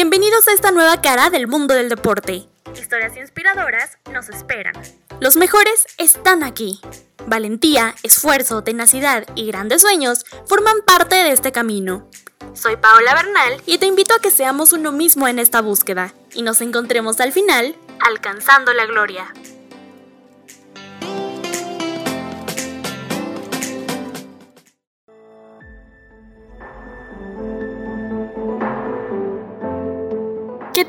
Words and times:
Bienvenidos 0.00 0.46
a 0.46 0.52
esta 0.52 0.70
nueva 0.70 1.00
cara 1.02 1.28
del 1.28 1.48
mundo 1.48 1.74
del 1.74 1.88
deporte. 1.88 2.46
Historias 2.72 3.16
inspiradoras 3.16 3.98
nos 4.12 4.28
esperan. 4.28 4.72
Los 5.18 5.34
mejores 5.34 5.88
están 5.98 6.44
aquí. 6.44 6.80
Valentía, 7.26 7.96
esfuerzo, 8.04 8.62
tenacidad 8.62 9.26
y 9.34 9.48
grandes 9.48 9.82
sueños 9.82 10.24
forman 10.46 10.82
parte 10.86 11.16
de 11.16 11.32
este 11.32 11.50
camino. 11.50 12.08
Soy 12.54 12.76
Paola 12.76 13.12
Bernal 13.12 13.60
y 13.66 13.78
te 13.78 13.86
invito 13.86 14.14
a 14.14 14.20
que 14.20 14.30
seamos 14.30 14.72
uno 14.72 14.92
mismo 14.92 15.26
en 15.26 15.40
esta 15.40 15.62
búsqueda 15.62 16.14
y 16.32 16.42
nos 16.42 16.60
encontremos 16.60 17.18
al 17.18 17.32
final 17.32 17.74
alcanzando 17.98 18.72
la 18.74 18.86
gloria. 18.86 19.34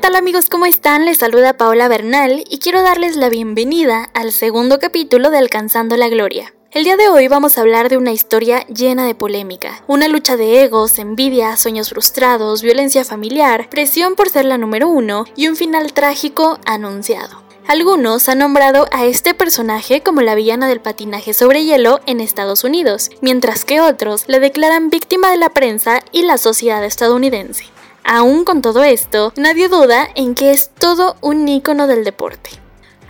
Tal 0.00 0.16
amigos? 0.16 0.48
¿Cómo 0.48 0.64
están? 0.64 1.04
Les 1.04 1.18
saluda 1.18 1.58
Paola 1.58 1.86
Bernal 1.86 2.42
y 2.48 2.58
quiero 2.58 2.82
darles 2.82 3.16
la 3.16 3.28
bienvenida 3.28 4.08
al 4.14 4.32
segundo 4.32 4.78
capítulo 4.78 5.28
de 5.28 5.36
Alcanzando 5.36 5.98
la 5.98 6.08
Gloria. 6.08 6.54
El 6.70 6.84
día 6.84 6.96
de 6.96 7.08
hoy 7.08 7.28
vamos 7.28 7.58
a 7.58 7.60
hablar 7.60 7.90
de 7.90 7.98
una 7.98 8.12
historia 8.12 8.66
llena 8.68 9.04
de 9.04 9.14
polémica, 9.14 9.82
una 9.88 10.08
lucha 10.08 10.38
de 10.38 10.62
egos, 10.62 10.98
envidia, 10.98 11.54
sueños 11.58 11.90
frustrados, 11.90 12.62
violencia 12.62 13.04
familiar, 13.04 13.68
presión 13.68 14.14
por 14.14 14.30
ser 14.30 14.46
la 14.46 14.56
número 14.56 14.88
uno 14.88 15.26
y 15.36 15.48
un 15.48 15.56
final 15.56 15.92
trágico 15.92 16.58
anunciado. 16.64 17.42
Algunos 17.68 18.26
han 18.30 18.38
nombrado 18.38 18.86
a 18.92 19.04
este 19.04 19.34
personaje 19.34 20.02
como 20.02 20.22
la 20.22 20.34
villana 20.34 20.66
del 20.66 20.80
patinaje 20.80 21.34
sobre 21.34 21.64
hielo 21.64 22.00
en 22.06 22.20
Estados 22.20 22.64
Unidos, 22.64 23.10
mientras 23.20 23.66
que 23.66 23.82
otros 23.82 24.24
la 24.28 24.38
declaran 24.38 24.88
víctima 24.88 25.30
de 25.30 25.36
la 25.36 25.50
prensa 25.50 26.02
y 26.10 26.22
la 26.22 26.38
sociedad 26.38 26.82
estadounidense. 26.84 27.66
Aún 28.04 28.44
con 28.44 28.62
todo 28.62 28.82
esto, 28.82 29.32
nadie 29.36 29.68
duda 29.68 30.08
en 30.14 30.34
que 30.34 30.52
es 30.52 30.70
todo 30.70 31.16
un 31.20 31.46
ícono 31.48 31.86
del 31.86 32.04
deporte. 32.04 32.50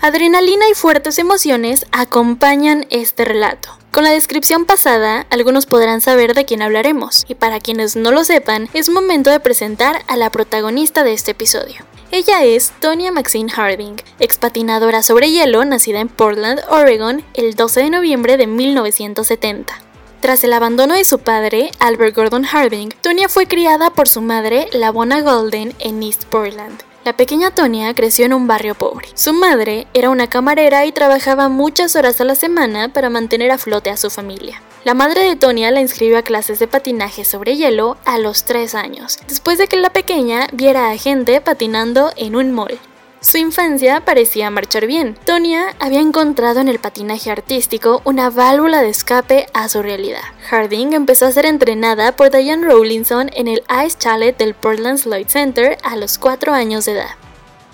Adrenalina 0.03 0.69
y 0.71 0.75
fuertes 0.75 1.19
emociones 1.19 1.87
acompañan 1.93 2.87
este 2.91 3.25
relato. 3.25 3.77
Con 3.91 4.05
la 4.05 4.11
descripción 4.11 4.65
pasada, 4.65 5.27
algunos 5.31 5.67
podrán 5.67 6.01
saber 6.01 6.35
de 6.35 6.45
quién 6.45 6.63
hablaremos, 6.63 7.25
y 7.29 7.35
para 7.35 7.61
quienes 7.61 7.97
no 7.97 8.13
lo 8.13 8.25
sepan, 8.25 8.69
es 8.73 8.89
momento 8.89 9.31
de 9.31 9.41
presentar 9.41 10.03
a 10.07 10.17
la 10.17 10.31
protagonista 10.31 11.05
de 11.05 11.13
este 11.13 11.33
episodio. 11.33 11.85
Ella 12.13 12.45
es 12.45 12.73
Tonya 12.81 13.13
Maxine 13.13 13.51
Harding, 13.51 13.97
expatinadora 14.19 15.03
sobre 15.03 15.31
hielo 15.31 15.65
nacida 15.65 16.01
en 16.01 16.09
Portland, 16.09 16.61
Oregon, 16.69 17.25
el 17.35 17.55
12 17.55 17.81
de 17.83 17.91
noviembre 17.91 18.37
de 18.37 18.47
1970. 18.47 19.90
Tras 20.21 20.45
el 20.45 20.53
abandono 20.53 20.95
de 20.95 21.05
su 21.05 21.19
padre, 21.19 21.71
Albert 21.79 22.15
Gordon 22.15 22.45
Harding, 22.45 22.91
Tonya 23.01 23.31
fue 23.31 23.47
criada 23.47 23.89
por 23.89 24.07
su 24.07 24.21
madre, 24.21 24.69
Labona 24.73 25.23
Golden, 25.23 25.75
en 25.79 26.03
East 26.03 26.25
Portland. 26.27 26.83
La 27.07 27.17
pequeña 27.17 27.51
Tonya 27.53 27.95
creció 27.95 28.27
en 28.27 28.35
un 28.35 28.47
barrio 28.47 28.75
pobre. 28.75 29.09
Su 29.15 29.33
madre 29.33 29.87
era 29.95 30.11
una 30.11 30.29
camarera 30.29 30.85
y 30.85 30.93
trabajaba 30.93 31.49
muchas 31.49 31.97
horas 31.97 32.21
a 32.21 32.25
la 32.25 32.35
semana 32.35 32.93
para 32.93 33.09
mantener 33.09 33.51
a 33.51 33.57
flote 33.57 33.89
a 33.89 33.97
su 33.97 34.11
familia. 34.11 34.61
La 34.85 34.93
madre 34.93 35.25
de 35.25 35.37
Tonya 35.37 35.71
la 35.71 35.81
inscribió 35.81 36.19
a 36.19 36.23
clases 36.23 36.59
de 36.59 36.67
patinaje 36.67 37.25
sobre 37.25 37.57
hielo 37.57 37.97
a 38.05 38.19
los 38.19 38.45
3 38.45 38.75
años, 38.75 39.19
después 39.27 39.57
de 39.57 39.69
que 39.69 39.77
la 39.77 39.91
pequeña 39.91 40.49
viera 40.53 40.91
a 40.91 40.99
gente 40.99 41.41
patinando 41.41 42.13
en 42.17 42.37
un 42.37 42.53
mall. 42.53 42.79
Su 43.23 43.37
infancia 43.37 44.03
parecía 44.03 44.49
marchar 44.49 44.87
bien. 44.87 45.15
Tonya 45.27 45.75
había 45.79 46.01
encontrado 46.01 46.61
en 46.61 46.69
el 46.69 46.79
patinaje 46.79 47.31
artístico 47.31 48.01
una 48.05 48.31
válvula 48.31 48.81
de 48.81 48.89
escape 48.89 49.47
a 49.53 49.69
su 49.69 49.83
realidad. 49.83 50.23
Harding 50.49 50.95
empezó 50.95 51.27
a 51.27 51.33
ser 51.33 51.45
entrenada 51.45 52.13
por 52.17 52.31
Diane 52.31 52.67
Rowlinson 52.67 53.31
en 53.35 53.47
el 53.47 53.63
Ice 53.85 53.99
Chalet 53.99 54.39
del 54.39 54.55
Portland 54.55 54.99
Slide 54.99 55.29
Center 55.29 55.77
a 55.83 55.97
los 55.97 56.17
4 56.17 56.55
años 56.55 56.87
de 56.87 56.93
edad. 56.93 57.11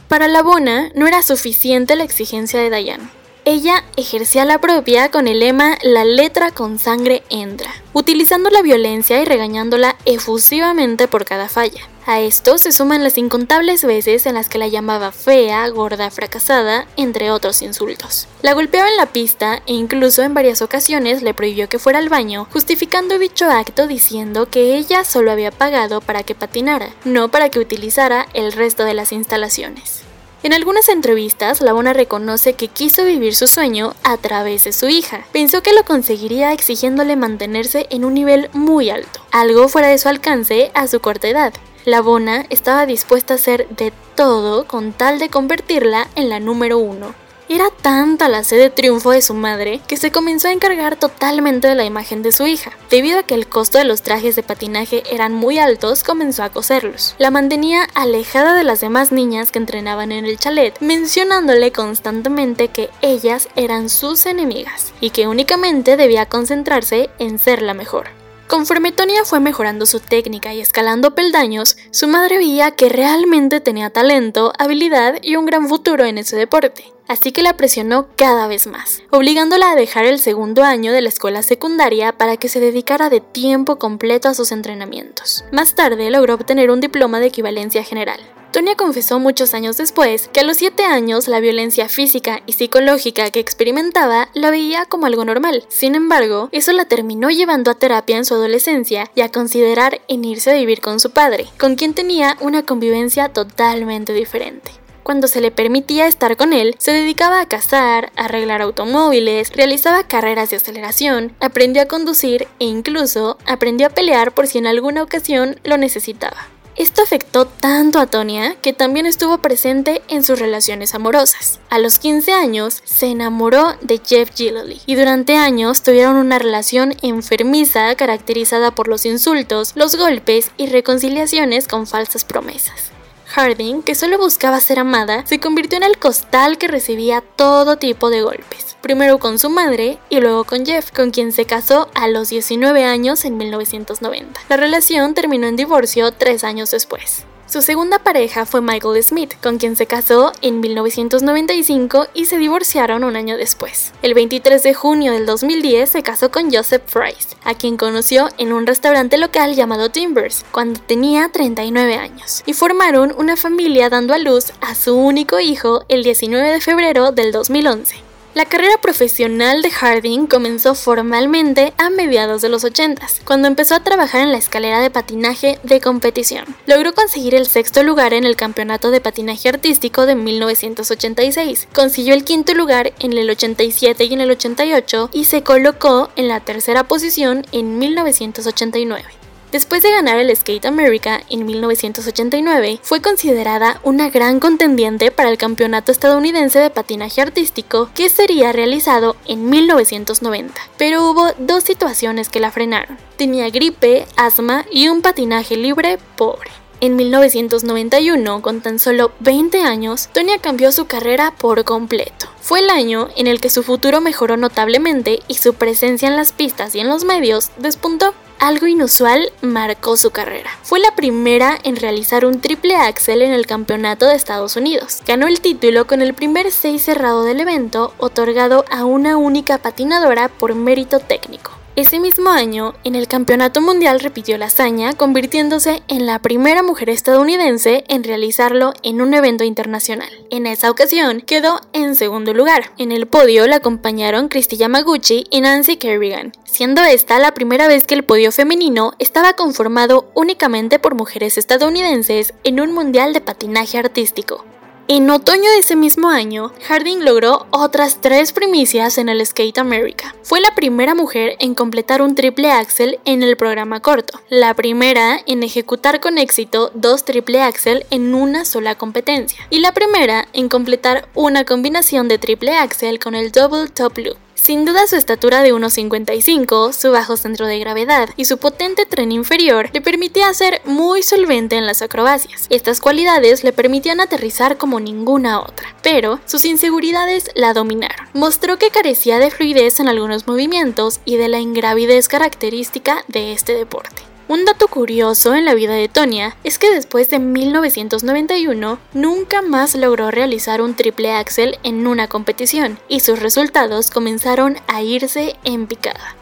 Para 0.08 0.26
la 0.26 0.42
Bona 0.42 0.90
no 0.96 1.06
era 1.06 1.22
suficiente 1.22 1.94
la 1.94 2.04
exigencia 2.04 2.58
de 2.58 2.70
Diane. 2.70 3.08
Ella 3.44 3.84
ejercía 3.96 4.44
la 4.44 4.60
propia 4.60 5.12
con 5.12 5.28
el 5.28 5.38
lema 5.38 5.78
La 5.84 6.04
letra 6.04 6.50
con 6.50 6.80
sangre 6.80 7.22
entra, 7.30 7.70
utilizando 7.92 8.50
la 8.50 8.62
violencia 8.62 9.22
y 9.22 9.24
regañándola 9.24 9.94
efusivamente 10.06 11.06
por 11.06 11.24
cada 11.24 11.48
falla. 11.48 11.88
A 12.08 12.20
esto 12.20 12.56
se 12.56 12.70
suman 12.70 13.02
las 13.02 13.18
incontables 13.18 13.84
veces 13.84 14.26
en 14.26 14.36
las 14.36 14.48
que 14.48 14.58
la 14.58 14.68
llamaba 14.68 15.10
fea, 15.10 15.68
gorda, 15.70 16.08
fracasada, 16.12 16.86
entre 16.96 17.32
otros 17.32 17.62
insultos. 17.62 18.28
La 18.42 18.54
golpeaba 18.54 18.88
en 18.88 18.96
la 18.96 19.06
pista 19.06 19.60
e 19.66 19.72
incluso 19.72 20.22
en 20.22 20.32
varias 20.32 20.62
ocasiones 20.62 21.22
le 21.22 21.34
prohibió 21.34 21.68
que 21.68 21.80
fuera 21.80 21.98
al 21.98 22.08
baño, 22.08 22.46
justificando 22.52 23.18
dicho 23.18 23.46
acto 23.46 23.88
diciendo 23.88 24.46
que 24.48 24.76
ella 24.76 25.02
solo 25.02 25.32
había 25.32 25.50
pagado 25.50 26.00
para 26.00 26.22
que 26.22 26.36
patinara, 26.36 26.90
no 27.04 27.28
para 27.28 27.48
que 27.48 27.58
utilizara 27.58 28.28
el 28.34 28.52
resto 28.52 28.84
de 28.84 28.94
las 28.94 29.10
instalaciones. 29.10 30.02
En 30.44 30.52
algunas 30.52 30.88
entrevistas, 30.88 31.60
Labona 31.60 31.92
reconoce 31.92 32.52
que 32.52 32.68
quiso 32.68 33.04
vivir 33.04 33.34
su 33.34 33.48
sueño 33.48 33.94
a 34.04 34.16
través 34.16 34.62
de 34.62 34.72
su 34.72 34.88
hija. 34.88 35.26
Pensó 35.32 35.60
que 35.60 35.72
lo 35.72 35.84
conseguiría 35.84 36.52
exigiéndole 36.52 37.16
mantenerse 37.16 37.88
en 37.90 38.04
un 38.04 38.14
nivel 38.14 38.48
muy 38.52 38.90
alto, 38.90 39.20
algo 39.32 39.66
fuera 39.66 39.88
de 39.88 39.98
su 39.98 40.08
alcance 40.08 40.70
a 40.72 40.86
su 40.86 41.00
corta 41.00 41.26
edad. 41.26 41.52
Labona 41.86 42.46
estaba 42.50 42.84
dispuesta 42.84 43.34
a 43.34 43.36
hacer 43.36 43.68
de 43.68 43.92
todo 44.16 44.66
con 44.66 44.92
tal 44.92 45.20
de 45.20 45.28
convertirla 45.28 46.08
en 46.16 46.28
la 46.28 46.40
número 46.40 46.78
uno. 46.78 47.14
Era 47.48 47.68
tanta 47.80 48.28
la 48.28 48.42
sed 48.42 48.58
de 48.58 48.70
triunfo 48.70 49.12
de 49.12 49.22
su 49.22 49.34
madre 49.34 49.80
que 49.86 49.96
se 49.96 50.10
comenzó 50.10 50.48
a 50.48 50.52
encargar 50.52 50.96
totalmente 50.96 51.68
de 51.68 51.76
la 51.76 51.84
imagen 51.84 52.24
de 52.24 52.32
su 52.32 52.44
hija. 52.44 52.72
Debido 52.90 53.20
a 53.20 53.22
que 53.22 53.34
el 53.34 53.46
costo 53.46 53.78
de 53.78 53.84
los 53.84 54.02
trajes 54.02 54.34
de 54.34 54.42
patinaje 54.42 55.04
eran 55.12 55.32
muy 55.32 55.60
altos, 55.60 56.02
comenzó 56.02 56.42
a 56.42 56.50
coserlos. 56.50 57.14
La 57.18 57.30
mantenía 57.30 57.84
alejada 57.94 58.54
de 58.54 58.64
las 58.64 58.80
demás 58.80 59.12
niñas 59.12 59.52
que 59.52 59.60
entrenaban 59.60 60.10
en 60.10 60.24
el 60.24 60.40
chalet, 60.40 60.76
mencionándole 60.80 61.70
constantemente 61.70 62.66
que 62.66 62.90
ellas 63.00 63.48
eran 63.54 63.90
sus 63.90 64.26
enemigas 64.26 64.92
y 65.00 65.10
que 65.10 65.28
únicamente 65.28 65.96
debía 65.96 66.26
concentrarse 66.26 67.10
en 67.20 67.38
ser 67.38 67.62
la 67.62 67.74
mejor. 67.74 68.25
Conforme 68.48 68.92
Tonya 68.92 69.24
fue 69.24 69.40
mejorando 69.40 69.86
su 69.86 69.98
técnica 69.98 70.54
y 70.54 70.60
escalando 70.60 71.14
peldaños, 71.14 71.76
su 71.90 72.06
madre 72.06 72.38
veía 72.38 72.70
que 72.70 72.88
realmente 72.88 73.60
tenía 73.60 73.90
talento, 73.90 74.52
habilidad 74.58 75.18
y 75.20 75.34
un 75.36 75.46
gran 75.46 75.68
futuro 75.68 76.04
en 76.04 76.18
ese 76.18 76.36
deporte. 76.36 76.95
Así 77.08 77.32
que 77.32 77.42
la 77.42 77.56
presionó 77.56 78.08
cada 78.16 78.46
vez 78.46 78.66
más, 78.66 79.02
obligándola 79.10 79.70
a 79.70 79.76
dejar 79.76 80.06
el 80.06 80.18
segundo 80.18 80.64
año 80.64 80.92
de 80.92 81.02
la 81.02 81.08
escuela 81.08 81.42
secundaria 81.42 82.12
para 82.12 82.36
que 82.36 82.48
se 82.48 82.60
dedicara 82.60 83.10
de 83.10 83.20
tiempo 83.20 83.78
completo 83.78 84.28
a 84.28 84.34
sus 84.34 84.52
entrenamientos. 84.52 85.44
Más 85.52 85.74
tarde 85.74 86.10
logró 86.10 86.34
obtener 86.34 86.70
un 86.70 86.80
diploma 86.80 87.20
de 87.20 87.26
equivalencia 87.26 87.84
general. 87.84 88.20
Tonya 88.52 88.74
confesó 88.74 89.18
muchos 89.18 89.52
años 89.52 89.76
después 89.76 90.28
que 90.32 90.40
a 90.40 90.42
los 90.42 90.56
7 90.56 90.84
años 90.84 91.28
la 91.28 91.40
violencia 91.40 91.90
física 91.90 92.40
y 92.46 92.54
psicológica 92.54 93.30
que 93.30 93.38
experimentaba 93.38 94.30
la 94.32 94.50
veía 94.50 94.86
como 94.86 95.04
algo 95.04 95.26
normal. 95.26 95.64
Sin 95.68 95.94
embargo, 95.94 96.48
eso 96.52 96.72
la 96.72 96.86
terminó 96.86 97.28
llevando 97.28 97.70
a 97.70 97.74
terapia 97.74 98.16
en 98.16 98.24
su 98.24 98.32
adolescencia 98.32 99.10
y 99.14 99.20
a 99.20 99.30
considerar 99.30 100.00
en 100.08 100.24
irse 100.24 100.52
a 100.52 100.54
vivir 100.54 100.80
con 100.80 101.00
su 101.00 101.10
padre, 101.10 101.46
con 101.58 101.74
quien 101.74 101.92
tenía 101.92 102.38
una 102.40 102.62
convivencia 102.62 103.28
totalmente 103.28 104.14
diferente. 104.14 104.70
Cuando 105.06 105.28
se 105.28 105.40
le 105.40 105.52
permitía 105.52 106.08
estar 106.08 106.36
con 106.36 106.52
él, 106.52 106.74
se 106.78 106.90
dedicaba 106.90 107.40
a 107.40 107.46
cazar, 107.46 108.10
arreglar 108.16 108.60
automóviles, 108.60 109.52
realizaba 109.52 110.02
carreras 110.02 110.50
de 110.50 110.56
aceleración, 110.56 111.32
aprendió 111.38 111.82
a 111.82 111.86
conducir 111.86 112.48
e 112.58 112.64
incluso 112.64 113.38
aprendió 113.46 113.86
a 113.86 113.90
pelear 113.90 114.32
por 114.32 114.48
si 114.48 114.58
en 114.58 114.66
alguna 114.66 115.04
ocasión 115.04 115.60
lo 115.62 115.76
necesitaba. 115.76 116.48
Esto 116.74 117.02
afectó 117.02 117.46
tanto 117.46 118.00
a 118.00 118.08
Tonya 118.08 118.56
que 118.62 118.72
también 118.72 119.06
estuvo 119.06 119.38
presente 119.38 120.02
en 120.08 120.24
sus 120.24 120.40
relaciones 120.40 120.92
amorosas. 120.92 121.60
A 121.70 121.78
los 121.78 122.00
15 122.00 122.32
años 122.32 122.82
se 122.84 123.06
enamoró 123.06 123.76
de 123.82 124.00
Jeff 124.04 124.30
Gillely 124.34 124.80
y 124.86 124.96
durante 124.96 125.36
años 125.36 125.84
tuvieron 125.84 126.16
una 126.16 126.40
relación 126.40 126.96
enfermiza 127.02 127.94
caracterizada 127.94 128.72
por 128.72 128.88
los 128.88 129.06
insultos, 129.06 129.70
los 129.76 129.94
golpes 129.94 130.50
y 130.56 130.66
reconciliaciones 130.66 131.68
con 131.68 131.86
falsas 131.86 132.24
promesas. 132.24 132.95
Harding, 133.36 133.82
que 133.82 133.94
solo 133.94 134.16
buscaba 134.16 134.60
ser 134.60 134.78
amada, 134.78 135.26
se 135.26 135.38
convirtió 135.38 135.76
en 135.76 135.82
el 135.82 135.98
costal 135.98 136.56
que 136.56 136.68
recibía 136.68 137.20
todo 137.20 137.76
tipo 137.76 138.08
de 138.08 138.22
golpes. 138.22 138.78
Primero 138.80 139.18
con 139.18 139.38
su 139.38 139.50
madre 139.50 139.98
y 140.08 140.20
luego 140.20 140.44
con 140.44 140.64
Jeff, 140.64 140.90
con 140.90 141.10
quien 141.10 141.32
se 141.32 141.44
casó 141.44 141.90
a 141.94 142.08
los 142.08 142.30
19 142.30 142.84
años 142.84 143.26
en 143.26 143.36
1990. 143.36 144.40
La 144.48 144.56
relación 144.56 145.12
terminó 145.12 145.48
en 145.48 145.56
divorcio 145.56 146.12
tres 146.12 146.44
años 146.44 146.70
después. 146.70 147.26
Su 147.48 147.62
segunda 147.62 148.00
pareja 148.00 148.44
fue 148.44 148.60
Michael 148.60 149.00
Smith, 149.04 149.34
con 149.40 149.58
quien 149.58 149.76
se 149.76 149.86
casó 149.86 150.32
en 150.42 150.58
1995 150.58 152.08
y 152.12 152.24
se 152.24 152.38
divorciaron 152.38 153.04
un 153.04 153.14
año 153.14 153.36
después. 153.36 153.92
El 154.02 154.14
23 154.14 154.64
de 154.64 154.74
junio 154.74 155.12
del 155.12 155.26
2010 155.26 155.88
se 155.88 156.02
casó 156.02 156.32
con 156.32 156.52
Joseph 156.52 156.82
Price, 156.92 157.36
a 157.44 157.54
quien 157.54 157.76
conoció 157.76 158.28
en 158.38 158.52
un 158.52 158.66
restaurante 158.66 159.16
local 159.16 159.54
llamado 159.54 159.90
Timbers, 159.90 160.44
cuando 160.50 160.80
tenía 160.80 161.28
39 161.28 161.94
años, 161.94 162.42
y 162.46 162.52
formaron 162.52 163.14
una 163.16 163.36
familia 163.36 163.90
dando 163.90 164.12
a 164.12 164.18
luz 164.18 164.52
a 164.60 164.74
su 164.74 164.96
único 164.96 165.38
hijo 165.38 165.84
el 165.88 166.02
19 166.02 166.50
de 166.50 166.60
febrero 166.60 167.12
del 167.12 167.30
2011. 167.30 168.05
La 168.36 168.44
carrera 168.44 168.76
profesional 168.82 169.62
de 169.62 169.70
Harding 169.70 170.26
comenzó 170.26 170.74
formalmente 170.74 171.72
a 171.78 171.88
mediados 171.88 172.42
de 172.42 172.50
los 172.50 172.64
80, 172.64 173.00
cuando 173.24 173.48
empezó 173.48 173.74
a 173.74 173.82
trabajar 173.82 174.20
en 174.20 174.30
la 174.30 174.36
escalera 174.36 174.78
de 174.82 174.90
patinaje 174.90 175.58
de 175.62 175.80
competición. 175.80 176.44
Logró 176.66 176.92
conseguir 176.92 177.34
el 177.34 177.46
sexto 177.46 177.82
lugar 177.82 178.12
en 178.12 178.24
el 178.24 178.36
Campeonato 178.36 178.90
de 178.90 179.00
Patinaje 179.00 179.48
Artístico 179.48 180.04
de 180.04 180.16
1986, 180.16 181.66
consiguió 181.74 182.12
el 182.12 182.24
quinto 182.24 182.52
lugar 182.52 182.92
en 182.98 183.16
el 183.16 183.30
87 183.30 184.04
y 184.04 184.12
en 184.12 184.20
el 184.20 184.30
88 184.30 185.08
y 185.14 185.24
se 185.24 185.42
colocó 185.42 186.10
en 186.16 186.28
la 186.28 186.40
tercera 186.40 186.84
posición 186.84 187.46
en 187.52 187.78
1989. 187.78 189.25
Después 189.52 189.82
de 189.82 189.90
ganar 189.90 190.18
el 190.18 190.34
Skate 190.34 190.66
America 190.66 191.22
en 191.30 191.46
1989, 191.46 192.80
fue 192.82 193.00
considerada 193.00 193.80
una 193.84 194.10
gran 194.10 194.40
contendiente 194.40 195.10
para 195.10 195.30
el 195.30 195.38
Campeonato 195.38 195.92
Estadounidense 195.92 196.58
de 196.58 196.70
Patinaje 196.70 197.20
Artístico 197.20 197.88
que 197.94 198.08
sería 198.08 198.52
realizado 198.52 199.16
en 199.26 199.48
1990. 199.48 200.60
Pero 200.76 201.08
hubo 201.08 201.32
dos 201.38 201.62
situaciones 201.64 202.28
que 202.28 202.40
la 202.40 202.50
frenaron. 202.50 202.98
Tenía 203.16 203.48
gripe, 203.50 204.06
asma 204.16 204.66
y 204.70 204.88
un 204.88 205.00
patinaje 205.00 205.56
libre 205.56 205.98
pobre. 206.16 206.50
En 206.80 206.96
1991, 206.96 208.42
con 208.42 208.60
tan 208.60 208.78
solo 208.78 209.12
20 209.20 209.62
años, 209.62 210.08
Tonya 210.12 210.38
cambió 210.38 210.72
su 210.72 210.86
carrera 210.86 211.32
por 211.38 211.64
completo. 211.64 212.26
Fue 212.42 212.58
el 212.58 212.68
año 212.68 213.08
en 213.16 213.26
el 213.26 213.40
que 213.40 213.48
su 213.48 213.62
futuro 213.62 214.02
mejoró 214.02 214.36
notablemente 214.36 215.20
y 215.26 215.34
su 215.34 215.54
presencia 215.54 216.08
en 216.08 216.16
las 216.16 216.32
pistas 216.32 216.74
y 216.74 216.80
en 216.80 216.88
los 216.88 217.04
medios 217.04 217.50
despuntó. 217.56 218.12
Algo 218.38 218.66
inusual 218.66 219.32
marcó 219.40 219.96
su 219.96 220.10
carrera. 220.10 220.50
Fue 220.62 220.78
la 220.78 220.94
primera 220.94 221.58
en 221.62 221.76
realizar 221.76 222.26
un 222.26 222.40
triple 222.42 222.76
axel 222.76 223.22
en 223.22 223.32
el 223.32 223.46
campeonato 223.46 224.06
de 224.06 224.14
Estados 224.14 224.56
Unidos. 224.56 225.02
Ganó 225.06 225.26
el 225.26 225.40
título 225.40 225.86
con 225.86 226.02
el 226.02 226.12
primer 226.12 226.52
6 226.52 226.82
cerrado 226.82 227.24
del 227.24 227.40
evento, 227.40 227.94
otorgado 227.96 228.66
a 228.70 228.84
una 228.84 229.16
única 229.16 229.56
patinadora 229.56 230.28
por 230.28 230.54
mérito 230.54 231.00
técnico. 231.00 231.55
Ese 231.76 232.00
mismo 232.00 232.30
año, 232.30 232.72
en 232.84 232.94
el 232.94 233.06
Campeonato 233.06 233.60
Mundial 233.60 234.00
repitió 234.00 234.38
la 234.38 234.46
hazaña, 234.46 234.94
convirtiéndose 234.94 235.82
en 235.88 236.06
la 236.06 236.20
primera 236.20 236.62
mujer 236.62 236.88
estadounidense 236.88 237.84
en 237.88 238.02
realizarlo 238.02 238.72
en 238.82 239.02
un 239.02 239.12
evento 239.12 239.44
internacional. 239.44 240.08
En 240.30 240.46
esa 240.46 240.70
ocasión, 240.70 241.20
quedó 241.20 241.60
en 241.74 241.94
segundo 241.94 242.32
lugar. 242.32 242.72
En 242.78 242.92
el 242.92 243.06
podio 243.06 243.46
la 243.46 243.56
acompañaron 243.56 244.28
Christy 244.28 244.56
Yamaguchi 244.56 245.24
y 245.30 245.42
Nancy 245.42 245.76
Kerrigan, 245.76 246.32
siendo 246.44 246.80
esta 246.82 247.18
la 247.18 247.34
primera 247.34 247.68
vez 247.68 247.84
que 247.84 247.94
el 247.94 248.04
podio 248.04 248.32
femenino 248.32 248.94
estaba 248.98 249.34
conformado 249.34 250.10
únicamente 250.14 250.78
por 250.78 250.94
mujeres 250.94 251.36
estadounidenses 251.36 252.32
en 252.42 252.58
un 252.58 252.72
mundial 252.72 253.12
de 253.12 253.20
patinaje 253.20 253.76
artístico. 253.76 254.46
En 254.88 255.10
otoño 255.10 255.50
de 255.50 255.58
ese 255.58 255.74
mismo 255.74 256.10
año, 256.10 256.52
Harding 256.68 257.04
logró 257.04 257.46
otras 257.50 258.00
tres 258.00 258.30
primicias 258.30 258.98
en 258.98 259.08
el 259.08 259.26
Skate 259.26 259.58
America. 259.58 260.14
Fue 260.22 260.40
la 260.40 260.54
primera 260.54 260.94
mujer 260.94 261.34
en 261.40 261.56
completar 261.56 262.02
un 262.02 262.14
triple 262.14 262.52
axel 262.52 263.00
en 263.04 263.24
el 263.24 263.36
programa 263.36 263.80
corto, 263.80 264.20
la 264.28 264.54
primera 264.54 265.18
en 265.26 265.42
ejecutar 265.42 265.98
con 265.98 266.18
éxito 266.18 266.70
dos 266.74 267.04
triple 267.04 267.42
axel 267.42 267.84
en 267.90 268.14
una 268.14 268.44
sola 268.44 268.76
competencia, 268.76 269.44
y 269.50 269.58
la 269.58 269.74
primera 269.74 270.28
en 270.32 270.48
completar 270.48 271.08
una 271.14 271.44
combinación 271.44 272.06
de 272.06 272.18
triple 272.18 272.54
axel 272.54 273.00
con 273.00 273.16
el 273.16 273.32
double 273.32 273.68
top 273.68 273.98
loop. 273.98 274.25
Sin 274.46 274.64
duda 274.64 274.86
su 274.86 274.94
estatura 274.94 275.42
de 275.42 275.52
1,55, 275.52 276.72
su 276.72 276.92
bajo 276.92 277.16
centro 277.16 277.48
de 277.48 277.58
gravedad 277.58 278.10
y 278.16 278.26
su 278.26 278.38
potente 278.38 278.86
tren 278.86 279.10
inferior 279.10 279.70
le 279.72 279.80
permitía 279.80 280.32
ser 280.34 280.62
muy 280.64 281.02
solvente 281.02 281.56
en 281.56 281.66
las 281.66 281.82
acrobacias. 281.82 282.46
Estas 282.48 282.78
cualidades 282.78 283.42
le 283.42 283.52
permitían 283.52 283.98
aterrizar 283.98 284.56
como 284.56 284.78
ninguna 284.78 285.40
otra, 285.40 285.74
pero 285.82 286.20
sus 286.26 286.44
inseguridades 286.44 287.28
la 287.34 287.54
dominaron. 287.54 288.06
Mostró 288.12 288.56
que 288.56 288.70
carecía 288.70 289.18
de 289.18 289.32
fluidez 289.32 289.80
en 289.80 289.88
algunos 289.88 290.28
movimientos 290.28 291.00
y 291.04 291.16
de 291.16 291.26
la 291.26 291.40
ingravidez 291.40 292.06
característica 292.06 293.04
de 293.08 293.32
este 293.32 293.52
deporte. 293.52 294.05
Un 294.28 294.44
dato 294.44 294.66
curioso 294.66 295.36
en 295.36 295.44
la 295.44 295.54
vida 295.54 295.74
de 295.74 295.86
Tonya 295.86 296.36
es 296.42 296.58
que 296.58 296.74
después 296.74 297.08
de 297.10 297.20
1991 297.20 298.80
nunca 298.92 299.40
más 299.40 299.76
logró 299.76 300.10
realizar 300.10 300.60
un 300.62 300.74
triple 300.74 301.12
axel 301.12 301.58
en 301.62 301.86
una 301.86 302.08
competición 302.08 302.76
y 302.88 303.00
sus 303.00 303.20
resultados 303.20 303.88
comenzaron 303.88 304.56
a 304.66 304.82
irse 304.82 305.36
en 305.44 305.68
picada. 305.68 306.16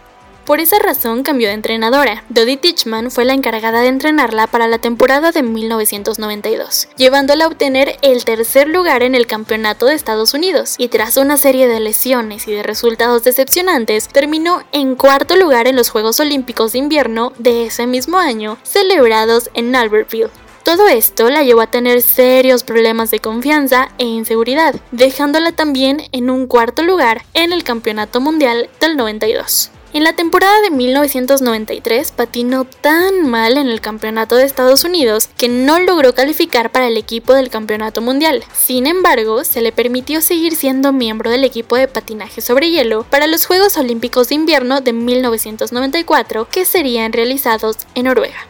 Por 0.46 0.60
esa 0.60 0.78
razón 0.78 1.22
cambió 1.22 1.48
de 1.48 1.54
entrenadora. 1.54 2.22
Dodie 2.28 2.58
Tichman 2.58 3.10
fue 3.10 3.24
la 3.24 3.32
encargada 3.32 3.80
de 3.80 3.88
entrenarla 3.88 4.46
para 4.46 4.68
la 4.68 4.76
temporada 4.76 5.32
de 5.32 5.42
1992, 5.42 6.88
llevándola 6.98 7.44
a 7.44 7.48
obtener 7.48 7.96
el 8.02 8.26
tercer 8.26 8.68
lugar 8.68 9.02
en 9.02 9.14
el 9.14 9.26
campeonato 9.26 9.86
de 9.86 9.94
Estados 9.94 10.34
Unidos, 10.34 10.74
y 10.76 10.88
tras 10.88 11.16
una 11.16 11.38
serie 11.38 11.66
de 11.66 11.80
lesiones 11.80 12.46
y 12.46 12.52
de 12.52 12.62
resultados 12.62 13.24
decepcionantes, 13.24 14.08
terminó 14.08 14.62
en 14.72 14.96
cuarto 14.96 15.36
lugar 15.36 15.66
en 15.66 15.76
los 15.76 15.88
Juegos 15.88 16.20
Olímpicos 16.20 16.72
de 16.72 16.78
Invierno 16.80 17.32
de 17.38 17.64
ese 17.64 17.86
mismo 17.86 18.18
año, 18.18 18.58
celebrados 18.64 19.48
en 19.54 19.74
Albertville. 19.74 20.28
Todo 20.62 20.88
esto 20.88 21.30
la 21.30 21.42
llevó 21.42 21.62
a 21.62 21.70
tener 21.70 22.02
serios 22.02 22.64
problemas 22.64 23.10
de 23.10 23.20
confianza 23.20 23.88
e 23.96 24.04
inseguridad, 24.04 24.74
dejándola 24.92 25.52
también 25.52 26.02
en 26.12 26.28
un 26.28 26.46
cuarto 26.46 26.82
lugar 26.82 27.22
en 27.32 27.54
el 27.54 27.64
Campeonato 27.64 28.20
Mundial 28.20 28.68
del 28.80 28.98
92. 28.98 29.70
En 29.94 30.02
la 30.02 30.12
temporada 30.12 30.60
de 30.60 30.72
1993 30.72 32.10
patinó 32.10 32.64
tan 32.64 33.30
mal 33.30 33.56
en 33.56 33.68
el 33.68 33.80
Campeonato 33.80 34.34
de 34.34 34.42
Estados 34.42 34.82
Unidos 34.82 35.30
que 35.36 35.48
no 35.48 35.78
logró 35.78 36.16
calificar 36.16 36.72
para 36.72 36.88
el 36.88 36.96
equipo 36.96 37.32
del 37.32 37.48
Campeonato 37.48 38.00
Mundial. 38.00 38.42
Sin 38.52 38.88
embargo, 38.88 39.44
se 39.44 39.60
le 39.60 39.70
permitió 39.70 40.20
seguir 40.20 40.56
siendo 40.56 40.92
miembro 40.92 41.30
del 41.30 41.44
equipo 41.44 41.76
de 41.76 41.86
patinaje 41.86 42.40
sobre 42.40 42.70
hielo 42.70 43.04
para 43.08 43.28
los 43.28 43.46
Juegos 43.46 43.76
Olímpicos 43.76 44.30
de 44.30 44.34
Invierno 44.34 44.80
de 44.80 44.92
1994 44.92 46.48
que 46.50 46.64
serían 46.64 47.12
realizados 47.12 47.76
en 47.94 48.06
Noruega. 48.06 48.48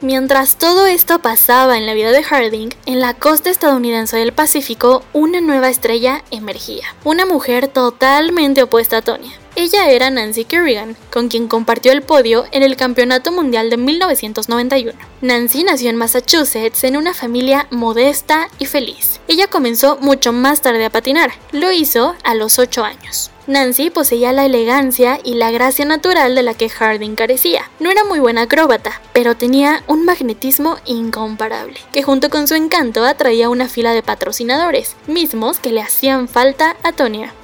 Mientras 0.00 0.58
todo 0.58 0.86
esto 0.86 1.18
pasaba 1.18 1.76
en 1.76 1.86
la 1.86 1.94
vida 1.94 2.12
de 2.12 2.22
Harding, 2.22 2.68
en 2.86 3.00
la 3.00 3.14
costa 3.14 3.50
estadounidense 3.50 4.16
del 4.18 4.32
Pacífico, 4.32 5.02
una 5.12 5.40
nueva 5.40 5.70
estrella 5.70 6.22
emergía. 6.30 6.86
Una 7.02 7.26
mujer 7.26 7.66
totalmente 7.66 8.62
opuesta 8.62 8.98
a 8.98 9.02
Tonya. 9.02 9.32
Ella 9.56 9.88
era 9.88 10.10
Nancy 10.10 10.44
Kerrigan, 10.44 10.96
con 11.12 11.28
quien 11.28 11.46
compartió 11.46 11.92
el 11.92 12.02
podio 12.02 12.44
en 12.50 12.64
el 12.64 12.76
Campeonato 12.76 13.30
Mundial 13.30 13.70
de 13.70 13.76
1991. 13.76 14.98
Nancy 15.20 15.62
nació 15.62 15.90
en 15.90 15.96
Massachusetts 15.96 16.82
en 16.82 16.96
una 16.96 17.14
familia 17.14 17.68
modesta 17.70 18.48
y 18.58 18.66
feliz. 18.66 19.20
Ella 19.28 19.46
comenzó 19.46 19.96
mucho 20.00 20.32
más 20.32 20.60
tarde 20.60 20.84
a 20.84 20.90
patinar, 20.90 21.32
lo 21.52 21.70
hizo 21.70 22.16
a 22.24 22.34
los 22.34 22.58
8 22.58 22.82
años. 22.82 23.30
Nancy 23.46 23.90
poseía 23.90 24.32
la 24.32 24.46
elegancia 24.46 25.20
y 25.22 25.34
la 25.34 25.52
gracia 25.52 25.84
natural 25.84 26.34
de 26.34 26.42
la 26.42 26.54
que 26.54 26.68
Harding 26.68 27.14
carecía. 27.14 27.70
No 27.78 27.90
era 27.90 28.02
muy 28.02 28.18
buena 28.18 28.42
acróbata, 28.42 29.00
pero 29.12 29.36
tenía 29.36 29.84
un 29.86 30.04
magnetismo 30.04 30.78
incomparable, 30.84 31.78
que 31.92 32.02
junto 32.02 32.28
con 32.28 32.48
su 32.48 32.54
encanto 32.54 33.04
atraía 33.04 33.50
una 33.50 33.68
fila 33.68 33.92
de 33.92 34.02
patrocinadores, 34.02 34.96
mismos 35.06 35.60
que 35.60 35.72
le 35.72 35.82
hacían 35.82 36.26
falta 36.26 36.76
a 36.82 36.92
Tonya. 36.92 37.34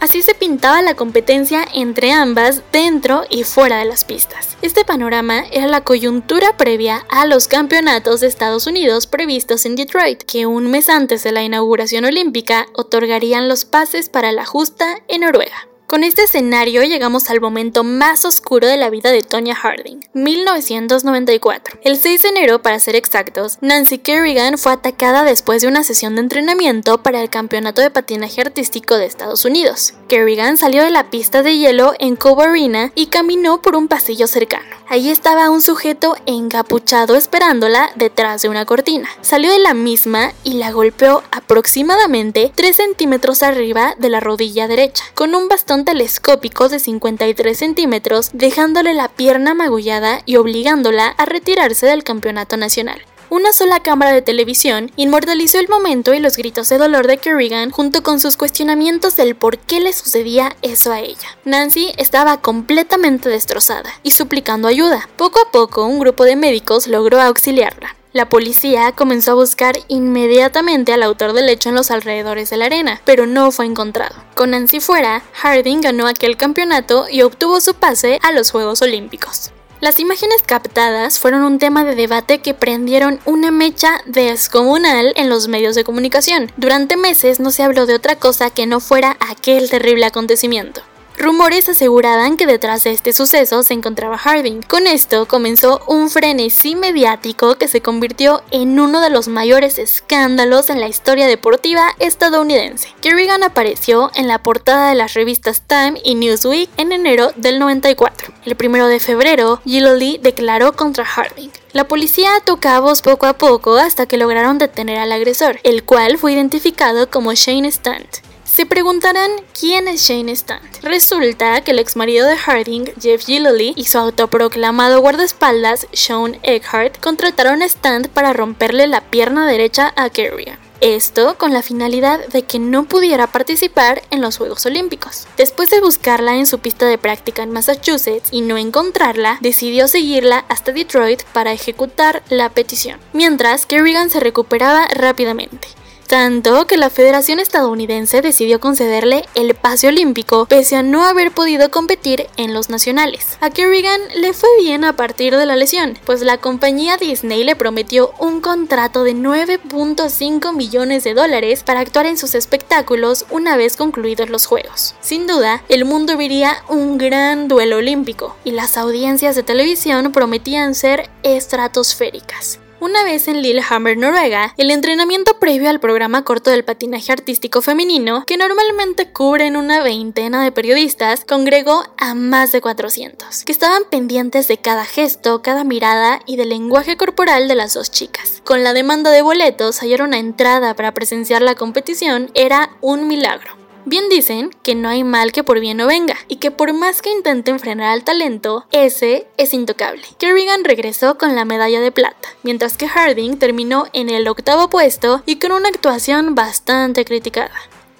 Así 0.00 0.22
se 0.22 0.34
pintaba 0.34 0.80
la 0.80 0.94
competencia 0.94 1.66
entre 1.74 2.12
ambas 2.12 2.62
dentro 2.72 3.24
y 3.28 3.42
fuera 3.42 3.78
de 3.78 3.84
las 3.84 4.04
pistas. 4.04 4.56
Este 4.62 4.84
panorama 4.84 5.44
era 5.50 5.66
la 5.66 5.82
coyuntura 5.82 6.56
previa 6.56 7.04
a 7.08 7.26
los 7.26 7.48
campeonatos 7.48 8.20
de 8.20 8.28
Estados 8.28 8.66
Unidos 8.66 9.06
previstos 9.06 9.66
en 9.66 9.74
Detroit, 9.74 10.22
que 10.22 10.46
un 10.46 10.70
mes 10.70 10.88
antes 10.88 11.24
de 11.24 11.32
la 11.32 11.42
inauguración 11.42 12.04
olímpica 12.04 12.66
otorgarían 12.74 13.48
los 13.48 13.64
pases 13.64 14.08
para 14.08 14.30
la 14.30 14.44
justa 14.44 15.02
en 15.08 15.22
Noruega. 15.22 15.68
Con 15.88 16.04
este 16.04 16.24
escenario 16.24 16.82
llegamos 16.82 17.30
al 17.30 17.40
momento 17.40 17.82
más 17.82 18.26
oscuro 18.26 18.68
de 18.68 18.76
la 18.76 18.90
vida 18.90 19.10
de 19.10 19.22
Tonya 19.22 19.54
Harding, 19.54 20.00
1994. 20.12 21.80
El 21.82 21.96
6 21.96 22.24
de 22.24 22.28
enero, 22.28 22.60
para 22.60 22.78
ser 22.78 22.94
exactos, 22.94 23.56
Nancy 23.62 23.96
Kerrigan 23.96 24.58
fue 24.58 24.72
atacada 24.72 25.24
después 25.24 25.62
de 25.62 25.68
una 25.68 25.84
sesión 25.84 26.14
de 26.14 26.20
entrenamiento 26.20 27.02
para 27.02 27.22
el 27.22 27.30
Campeonato 27.30 27.80
de 27.80 27.88
Patinaje 27.88 28.42
Artístico 28.42 28.98
de 28.98 29.06
Estados 29.06 29.46
Unidos. 29.46 29.94
Kerrigan 30.08 30.58
salió 30.58 30.82
de 30.82 30.90
la 30.90 31.08
pista 31.08 31.42
de 31.42 31.56
hielo 31.56 31.94
en 31.98 32.16
Cove 32.16 32.44
Arena 32.44 32.92
y 32.94 33.06
caminó 33.06 33.62
por 33.62 33.74
un 33.74 33.88
pasillo 33.88 34.26
cercano. 34.26 34.68
Ahí 34.90 35.10
estaba 35.10 35.48
un 35.48 35.62
sujeto 35.62 36.16
encapuchado 36.26 37.14
esperándola 37.14 37.92
detrás 37.94 38.42
de 38.42 38.50
una 38.50 38.66
cortina. 38.66 39.08
Salió 39.22 39.50
de 39.50 39.58
la 39.58 39.72
misma 39.72 40.32
y 40.44 40.54
la 40.54 40.70
golpeó 40.70 41.22
aproximadamente 41.30 42.52
3 42.54 42.76
centímetros 42.76 43.42
arriba 43.42 43.94
de 43.98 44.10
la 44.10 44.20
rodilla 44.20 44.68
derecha, 44.68 45.04
con 45.14 45.34
un 45.34 45.48
bastón 45.48 45.77
telescópico 45.84 46.68
de 46.68 46.78
53 46.78 47.58
centímetros, 47.58 48.30
dejándole 48.32 48.94
la 48.94 49.08
pierna 49.08 49.54
magullada 49.54 50.22
y 50.26 50.36
obligándola 50.36 51.08
a 51.08 51.26
retirarse 51.26 51.86
del 51.86 52.04
campeonato 52.04 52.56
nacional. 52.56 53.00
Una 53.30 53.52
sola 53.52 53.80
cámara 53.80 54.12
de 54.12 54.22
televisión 54.22 54.90
inmortalizó 54.96 55.58
el 55.60 55.68
momento 55.68 56.14
y 56.14 56.18
los 56.18 56.38
gritos 56.38 56.70
de 56.70 56.78
dolor 56.78 57.06
de 57.06 57.18
Kerrigan 57.18 57.70
junto 57.70 58.02
con 58.02 58.20
sus 58.20 58.38
cuestionamientos 58.38 59.16
del 59.16 59.36
por 59.36 59.58
qué 59.58 59.80
le 59.80 59.92
sucedía 59.92 60.56
eso 60.62 60.92
a 60.92 61.00
ella. 61.00 61.36
Nancy 61.44 61.92
estaba 61.98 62.40
completamente 62.40 63.28
destrozada 63.28 63.92
y 64.02 64.12
suplicando 64.12 64.66
ayuda. 64.66 65.10
Poco 65.16 65.40
a 65.40 65.50
poco 65.50 65.84
un 65.84 65.98
grupo 65.98 66.24
de 66.24 66.36
médicos 66.36 66.86
logró 66.86 67.20
auxiliarla. 67.20 67.97
La 68.14 68.30
policía 68.30 68.92
comenzó 68.92 69.32
a 69.32 69.34
buscar 69.34 69.76
inmediatamente 69.88 70.94
al 70.94 71.02
autor 71.02 71.34
del 71.34 71.50
hecho 71.50 71.68
en 71.68 71.74
los 71.74 71.90
alrededores 71.90 72.48
de 72.48 72.56
la 72.56 72.64
arena, 72.64 73.02
pero 73.04 73.26
no 73.26 73.50
fue 73.50 73.66
encontrado. 73.66 74.16
Con 74.34 74.52
Nancy 74.52 74.80
fuera, 74.80 75.22
Harding 75.34 75.82
ganó 75.82 76.06
aquel 76.06 76.38
campeonato 76.38 77.06
y 77.10 77.20
obtuvo 77.20 77.60
su 77.60 77.74
pase 77.74 78.18
a 78.22 78.32
los 78.32 78.50
Juegos 78.50 78.80
Olímpicos. 78.80 79.50
Las 79.80 80.00
imágenes 80.00 80.42
captadas 80.44 81.18
fueron 81.18 81.42
un 81.42 81.58
tema 81.58 81.84
de 81.84 81.94
debate 81.94 82.38
que 82.38 82.54
prendieron 82.54 83.20
una 83.26 83.50
mecha 83.50 84.00
descomunal 84.06 85.12
en 85.16 85.28
los 85.28 85.46
medios 85.46 85.74
de 85.74 85.84
comunicación. 85.84 86.50
Durante 86.56 86.96
meses 86.96 87.40
no 87.40 87.50
se 87.50 87.62
habló 87.62 87.84
de 87.84 87.94
otra 87.94 88.16
cosa 88.16 88.48
que 88.48 88.66
no 88.66 88.80
fuera 88.80 89.18
aquel 89.20 89.68
terrible 89.68 90.06
acontecimiento. 90.06 90.80
Rumores 91.18 91.68
aseguraban 91.68 92.36
que 92.36 92.46
detrás 92.46 92.84
de 92.84 92.92
este 92.92 93.12
suceso 93.12 93.64
se 93.64 93.74
encontraba 93.74 94.16
Harding. 94.16 94.62
Con 94.62 94.86
esto 94.86 95.26
comenzó 95.26 95.82
un 95.88 96.10
frenesí 96.10 96.76
mediático 96.76 97.56
que 97.56 97.66
se 97.66 97.80
convirtió 97.80 98.40
en 98.52 98.78
uno 98.78 99.00
de 99.00 99.10
los 99.10 99.26
mayores 99.26 99.80
escándalos 99.80 100.70
en 100.70 100.78
la 100.78 100.86
historia 100.86 101.26
deportiva 101.26 101.88
estadounidense. 101.98 102.94
Kerrigan 103.00 103.42
apareció 103.42 104.12
en 104.14 104.28
la 104.28 104.44
portada 104.44 104.90
de 104.90 104.94
las 104.94 105.14
revistas 105.14 105.62
Time 105.66 106.00
y 106.04 106.14
Newsweek 106.14 106.70
en 106.76 106.92
enero 106.92 107.32
del 107.34 107.58
94. 107.58 108.32
El 108.44 108.54
primero 108.54 108.86
de 108.86 109.00
febrero, 109.00 109.60
Lee 109.64 110.20
declaró 110.22 110.74
contra 110.74 111.04
Harding. 111.04 111.50
La 111.72 111.88
policía 111.88 112.36
ató 112.36 112.58
cabos 112.58 113.02
poco 113.02 113.26
a 113.26 113.32
poco 113.32 113.76
hasta 113.76 114.06
que 114.06 114.18
lograron 114.18 114.58
detener 114.58 114.98
al 114.98 115.10
agresor, 115.10 115.58
el 115.64 115.82
cual 115.82 116.16
fue 116.16 116.34
identificado 116.34 117.10
como 117.10 117.34
Shane 117.34 117.66
Stant. 117.72 118.27
Se 118.58 118.66
preguntarán 118.66 119.30
quién 119.56 119.86
es 119.86 120.00
Shane 120.00 120.32
Stand. 120.32 120.82
Resulta 120.82 121.60
que 121.60 121.70
el 121.70 121.78
ex 121.78 121.94
marido 121.94 122.26
de 122.26 122.36
Harding, 122.36 122.86
Jeff 123.00 123.24
Gilloley, 123.24 123.72
y 123.76 123.84
su 123.84 123.98
autoproclamado 123.98 125.00
guardaespaldas, 125.00 125.86
Sean 125.92 126.40
Eckhart, 126.42 126.98
contrataron 126.98 127.62
a 127.62 127.66
Stand 127.66 128.08
para 128.08 128.32
romperle 128.32 128.88
la 128.88 129.00
pierna 129.00 129.46
derecha 129.46 129.94
a 129.94 130.10
Kerrigan. 130.10 130.58
Esto 130.80 131.38
con 131.38 131.52
la 131.52 131.62
finalidad 131.62 132.26
de 132.30 132.42
que 132.42 132.58
no 132.58 132.82
pudiera 132.82 133.28
participar 133.28 134.02
en 134.10 134.22
los 134.22 134.38
Juegos 134.38 134.66
Olímpicos. 134.66 135.28
Después 135.36 135.70
de 135.70 135.80
buscarla 135.80 136.34
en 136.34 136.46
su 136.46 136.58
pista 136.58 136.86
de 136.86 136.98
práctica 136.98 137.44
en 137.44 137.52
Massachusetts 137.52 138.30
y 138.32 138.40
no 138.40 138.58
encontrarla, 138.58 139.38
decidió 139.40 139.86
seguirla 139.86 140.44
hasta 140.48 140.72
Detroit 140.72 141.22
para 141.32 141.52
ejecutar 141.52 142.24
la 142.28 142.48
petición, 142.48 142.98
mientras 143.12 143.66
Kerrigan 143.66 144.10
se 144.10 144.18
recuperaba 144.18 144.88
rápidamente 144.88 145.68
tanto 146.08 146.66
que 146.66 146.78
la 146.78 146.90
Federación 146.90 147.38
Estadounidense 147.38 148.22
decidió 148.22 148.60
concederle 148.60 149.26
el 149.34 149.54
pase 149.54 149.88
olímpico 149.88 150.46
pese 150.46 150.74
a 150.76 150.82
no 150.82 151.04
haber 151.04 151.30
podido 151.30 151.70
competir 151.70 152.26
en 152.36 152.54
los 152.54 152.70
nacionales. 152.70 153.36
A 153.40 153.50
Kerrigan 153.50 154.00
le 154.16 154.32
fue 154.32 154.48
bien 154.58 154.84
a 154.84 154.94
partir 154.94 155.36
de 155.36 155.46
la 155.46 155.54
lesión, 155.54 155.98
pues 156.04 156.22
la 156.22 156.38
compañía 156.38 156.96
Disney 156.96 157.44
le 157.44 157.56
prometió 157.56 158.12
un 158.18 158.40
contrato 158.40 159.04
de 159.04 159.14
9.5 159.14 160.54
millones 160.54 161.04
de 161.04 161.14
dólares 161.14 161.62
para 161.62 161.80
actuar 161.80 162.06
en 162.06 162.16
sus 162.16 162.34
espectáculos 162.34 163.26
una 163.30 163.56
vez 163.56 163.76
concluidos 163.76 164.30
los 164.30 164.46
Juegos. 164.46 164.94
Sin 165.00 165.26
duda, 165.26 165.62
el 165.68 165.84
mundo 165.84 166.16
viviría 166.16 166.56
un 166.68 166.96
gran 166.96 167.48
duelo 167.48 167.76
olímpico 167.76 168.34
y 168.44 168.52
las 168.52 168.76
audiencias 168.76 169.36
de 169.36 169.42
televisión 169.42 170.10
prometían 170.10 170.74
ser 170.74 171.10
estratosféricas. 171.22 172.60
Una 172.80 173.02
vez 173.02 173.26
en 173.26 173.42
Lillehammer, 173.42 173.96
Noruega, 173.96 174.54
el 174.56 174.70
entrenamiento 174.70 175.40
previo 175.40 175.68
al 175.68 175.80
programa 175.80 176.22
corto 176.22 176.50
del 176.50 176.64
patinaje 176.64 177.10
artístico 177.10 177.60
femenino, 177.60 178.24
que 178.24 178.36
normalmente 178.36 179.10
cubren 179.10 179.56
una 179.56 179.82
veintena 179.82 180.44
de 180.44 180.52
periodistas, 180.52 181.24
congregó 181.24 181.82
a 181.96 182.14
más 182.14 182.52
de 182.52 182.60
400, 182.60 183.44
que 183.44 183.50
estaban 183.50 183.82
pendientes 183.90 184.46
de 184.46 184.58
cada 184.58 184.84
gesto, 184.84 185.42
cada 185.42 185.64
mirada 185.64 186.20
y 186.24 186.36
del 186.36 186.50
lenguaje 186.50 186.96
corporal 186.96 187.48
de 187.48 187.56
las 187.56 187.74
dos 187.74 187.90
chicas. 187.90 188.42
Con 188.44 188.62
la 188.62 188.72
demanda 188.72 189.10
de 189.10 189.22
boletos, 189.22 189.80
hallar 189.80 190.02
una 190.02 190.18
entrada 190.18 190.74
para 190.74 190.94
presenciar 190.94 191.42
la 191.42 191.56
competición 191.56 192.30
era 192.34 192.70
un 192.80 193.08
milagro. 193.08 193.57
Bien 193.90 194.10
dicen 194.10 194.50
que 194.62 194.74
no 194.74 194.90
hay 194.90 195.02
mal 195.02 195.32
que 195.32 195.42
por 195.42 195.60
bien 195.60 195.78
no 195.78 195.86
venga, 195.86 196.14
y 196.28 196.36
que 196.36 196.50
por 196.50 196.74
más 196.74 197.00
que 197.00 197.10
intenten 197.10 197.58
frenar 197.58 197.88
al 197.88 198.04
talento, 198.04 198.66
ese 198.70 199.26
es 199.38 199.54
intocable. 199.54 200.02
Kerrigan 200.18 200.64
regresó 200.64 201.16
con 201.16 201.34
la 201.34 201.46
medalla 201.46 201.80
de 201.80 201.90
plata, 201.90 202.28
mientras 202.42 202.76
que 202.76 202.86
Harding 202.86 203.38
terminó 203.38 203.86
en 203.94 204.10
el 204.10 204.28
octavo 204.28 204.68
puesto 204.68 205.22
y 205.24 205.36
con 205.36 205.52
una 205.52 205.70
actuación 205.70 206.34
bastante 206.34 207.06
criticada. 207.06 207.54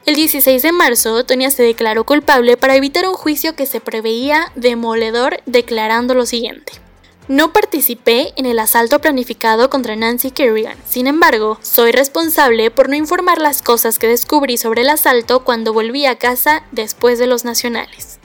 El 0.04 0.14
16 0.14 0.60
de 0.60 0.72
marzo, 0.72 1.24
Tonya 1.24 1.50
se 1.50 1.62
declaró 1.62 2.04
culpable 2.04 2.58
para 2.58 2.76
evitar 2.76 3.08
un 3.08 3.14
juicio 3.14 3.56
que 3.56 3.64
se 3.64 3.80
preveía 3.80 4.52
demoledor, 4.56 5.40
declarando 5.46 6.12
lo 6.12 6.26
siguiente. 6.26 6.72
No 7.28 7.52
participé 7.52 8.32
en 8.36 8.46
el 8.46 8.58
asalto 8.58 9.00
planificado 9.00 9.68
contra 9.68 9.96
Nancy 9.96 10.30
Kerrigan. 10.30 10.78
Sin 10.88 11.06
embargo, 11.06 11.58
soy 11.60 11.92
responsable 11.92 12.70
por 12.70 12.88
no 12.88 12.96
informar 12.96 13.38
las 13.38 13.60
cosas 13.60 13.98
que 13.98 14.08
descubrí 14.08 14.56
sobre 14.56 14.80
el 14.80 14.88
asalto 14.88 15.44
cuando 15.44 15.74
volví 15.74 16.06
a 16.06 16.16
casa 16.16 16.62
después 16.72 17.18
de 17.18 17.26
los 17.26 17.44
nacionales. 17.44 18.18